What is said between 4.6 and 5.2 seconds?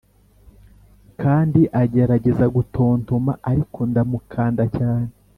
cyane: